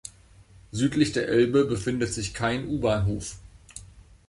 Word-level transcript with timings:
Südlich 0.71 1.11
der 1.11 1.27
Elbe 1.29 1.63
befindet 1.65 2.11
sich 2.11 2.33
kein 2.33 2.67
U-Bahnhof. 2.67 3.35